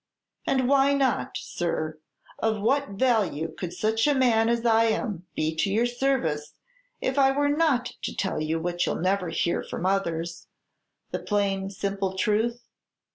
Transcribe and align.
"And 0.47 0.67
why 0.67 0.95
not, 0.95 1.37
sir? 1.37 1.99
Of 2.39 2.59
what 2.59 2.89
value 2.97 3.53
could 3.55 3.71
such 3.71 4.07
a 4.07 4.15
man 4.15 4.49
as 4.49 4.65
I 4.65 4.85
am 4.85 5.27
be 5.35 5.55
to 5.57 5.71
your 5.71 5.85
service, 5.85 6.53
if 7.01 7.19
I 7.19 7.29
were 7.29 7.49
not 7.49 7.91
to 8.01 8.15
tell 8.15 8.41
you 8.41 8.59
what 8.59 8.83
you 8.87 8.93
'll 8.93 8.99
never 8.99 9.29
hear 9.29 9.61
from 9.61 9.85
others, 9.85 10.47
the 11.11 11.19
plain, 11.19 11.69
simple 11.69 12.17
truth? 12.17 12.65